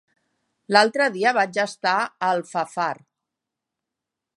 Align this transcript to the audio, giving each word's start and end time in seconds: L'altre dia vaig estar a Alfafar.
L'altre 0.75 1.09
dia 1.17 1.35
vaig 1.39 1.61
estar 1.65 1.93
a 2.01 2.09
Alfafar. 2.31 2.93